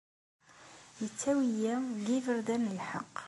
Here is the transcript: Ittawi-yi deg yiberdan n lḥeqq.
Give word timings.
Ittawi-yi 1.05 1.73
deg 1.93 2.07
yiberdan 2.13 2.61
n 2.67 2.75
lḥeqq. 2.79 3.15